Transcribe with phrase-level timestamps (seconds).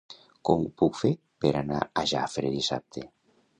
[0.47, 1.11] Com ho puc fer
[1.45, 3.07] per anar a Jafre dissabte?